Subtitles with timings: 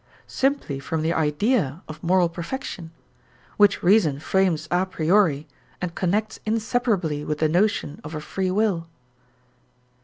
[0.25, 2.89] Simply from the idea of moral perfection,
[3.57, 5.45] which reason frames a priori
[5.79, 8.87] and connects inseparably with the notion of a free will.